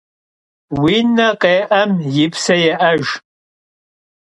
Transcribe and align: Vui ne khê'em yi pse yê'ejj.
Vui 0.77 0.97
ne 1.15 1.27
khê'em 1.41 1.91
yi 2.13 2.25
pse 2.33 2.55
yê'ejj. 2.63 3.07